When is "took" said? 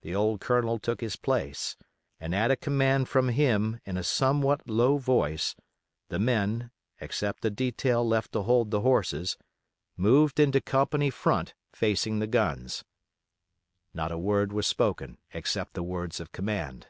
0.78-1.02